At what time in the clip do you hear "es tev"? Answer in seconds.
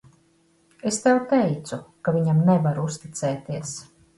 0.91-1.19